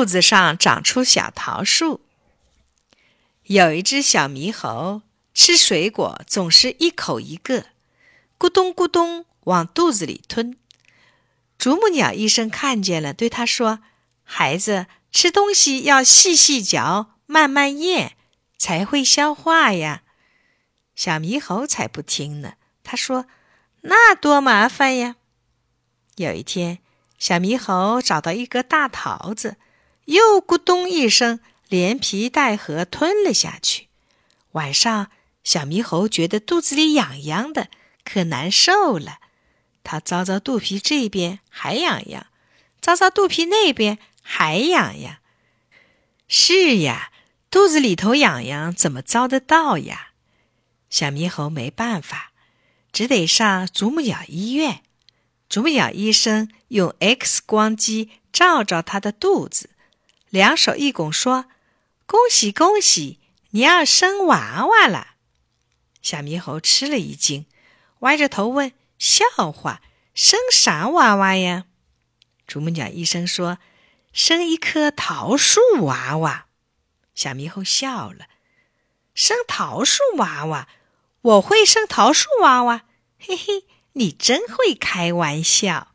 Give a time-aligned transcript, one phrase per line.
[0.00, 2.00] 肚子上长出小桃树。
[3.42, 5.02] 有一只小猕猴
[5.34, 7.66] 吃水果总是一口一个，
[8.38, 10.56] 咕咚咕咚往肚子里吞。
[11.58, 13.80] 啄木鸟医生看见了，对他说
[14.24, 18.12] ：“孩子，吃东西要细细嚼，慢慢咽，
[18.56, 20.02] 才会消化呀。”
[20.96, 23.26] 小猕猴才不听呢，他说
[23.84, 25.16] ：“那多麻烦呀！”
[26.16, 26.78] 有一天，
[27.18, 29.58] 小猕猴找到一个大桃子，
[30.06, 33.88] 又咕咚一声，连皮带核吞了下去。
[34.52, 35.10] 晚上，
[35.44, 37.68] 小猕猴觉得肚子里痒痒的，
[38.04, 39.18] 可难受了。
[39.82, 42.26] 它搔搔肚皮这边还痒痒，
[42.82, 45.18] 搔搔肚皮那边还痒痒。
[46.28, 47.10] 是呀，
[47.50, 50.08] 肚子里头痒痒，怎么遭得到呀？
[50.90, 52.32] 小猕猴没办法，
[52.92, 54.82] 只得上啄木鸟医院。
[55.48, 59.70] 啄木鸟医生用 X 光机照照它的肚子，
[60.30, 61.46] 两手一拱，说
[62.06, 65.14] ：“恭喜恭喜，你要生娃娃了！”
[66.00, 67.46] 小猕猴吃了一惊，
[68.00, 68.72] 歪着头问。
[68.98, 69.80] 笑话，
[70.14, 71.64] 生啥娃娃呀？
[72.46, 73.58] 啄木鸟医生说
[74.12, 76.46] ：“生一棵桃树娃娃。”
[77.14, 78.26] 小猕猴笑了
[79.14, 80.68] ：“生桃树娃娃？
[81.22, 82.84] 我会生桃树娃娃？
[83.18, 85.94] 嘿嘿，你真会开玩笑。”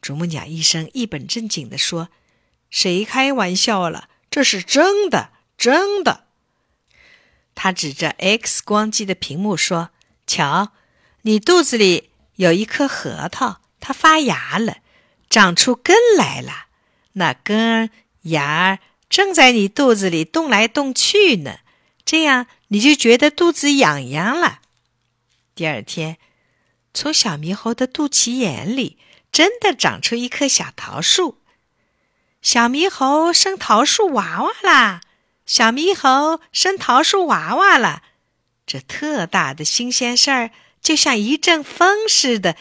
[0.00, 2.08] 啄木鸟医生一本正经地说
[2.70, 4.08] ：“谁开玩笑了？
[4.30, 6.24] 这是真的，真的。”
[7.54, 9.90] 他指着 X 光机的屏幕说
[10.26, 10.72] ：“瞧。”
[11.22, 14.76] 你肚子里有一颗核桃，它发芽了，
[15.28, 16.66] 长出根来了。
[17.14, 17.90] 那根
[18.22, 18.78] 芽
[19.10, 21.58] 正在你肚子里动来动去呢，
[22.04, 24.60] 这样你就觉得肚子痒痒了。
[25.56, 26.18] 第二天，
[26.94, 28.98] 从小猕猴的肚脐眼里
[29.32, 31.40] 真的长出一棵小桃树。
[32.46, 35.00] 小猕猴生桃树娃娃啦！
[35.46, 38.04] 小猕猴生桃树娃娃了！
[38.64, 40.52] 这特大的新鲜事儿！
[40.80, 42.54] 就像一阵风似的，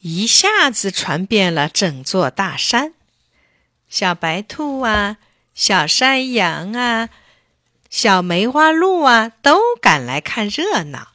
[0.00, 2.92] 一下子传遍了整座大山。
[3.88, 5.16] 小白兔啊，
[5.54, 7.08] 小山羊啊，
[7.88, 11.12] 小梅花鹿啊，都赶来看热闹。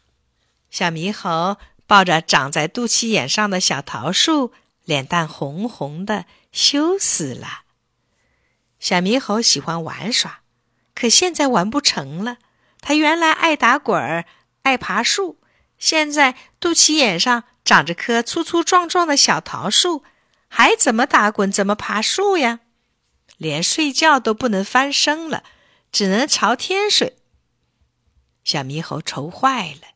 [0.72, 4.52] 小猕猴抱着长在肚脐眼上的小桃树，
[4.86, 7.62] 脸蛋红红的，羞死了。
[8.82, 10.42] 小猕猴喜欢玩耍，
[10.96, 12.40] 可现在玩不成了。
[12.82, 14.26] 他原来爱打滚儿，
[14.64, 15.40] 爱爬树。
[15.78, 20.04] 现在肚脐眼上长着棵粗粗壮壮的小桃树，
[20.48, 22.62] 还怎么打滚，怎么爬树呀？
[23.38, 25.44] 连睡觉都不能翻身了，
[25.92, 27.18] 只能朝天睡。
[28.44, 29.90] 小猕猴愁坏了，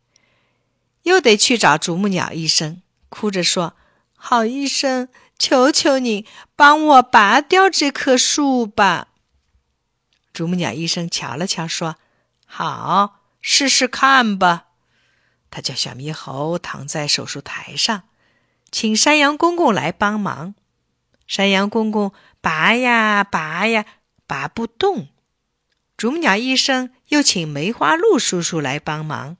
[1.03, 3.75] 又得去找啄木鸟医生，哭着说
[4.15, 6.25] ：“好医生，求求你
[6.55, 9.09] 帮我拔掉这棵树吧。”
[10.33, 11.95] 啄木鸟医生瞧了瞧，说
[12.45, 14.65] ：“好，试试看吧。”
[15.49, 18.03] 他叫小猕猴躺在手术台上，
[18.69, 20.55] 请山羊公公来帮忙。
[21.27, 23.85] 山羊公公拔呀拔呀，
[24.27, 25.07] 拔不动。
[25.95, 29.37] 啄木鸟医生又请梅花鹿叔叔来帮忙。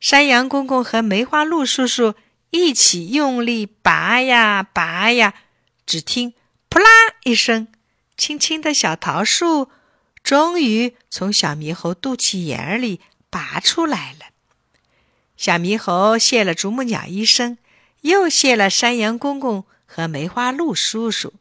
[0.00, 2.14] 山羊公公和梅花鹿叔叔
[2.50, 5.34] 一起用力拔呀拔呀，
[5.86, 6.34] 只听
[6.68, 6.86] “扑啦”
[7.24, 7.68] 一声，
[8.16, 9.70] 青青的小桃树
[10.22, 13.00] 终于从小猕猴肚脐眼里
[13.30, 14.26] 拔出来了。
[15.36, 17.56] 小猕猴谢了啄木鸟医生，
[18.02, 21.32] 又谢了山羊公公和梅花鹿叔叔。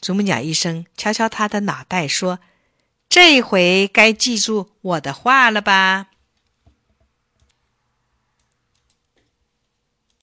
[0.00, 2.38] 啄木鸟医生敲敲他的脑袋说
[3.08, 6.08] ：“这回该记住我的话了吧？”